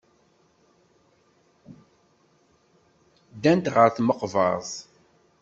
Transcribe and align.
Ddant 3.33 3.71
ɣer 3.73 3.89
tmeqbert. 3.91 4.71